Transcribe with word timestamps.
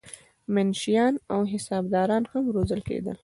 منشیان 0.47 1.19
او 1.33 1.41
حسابداران 1.53 2.23
هم 2.31 2.43
روزل 2.55 2.79
کېدل. 2.87 3.15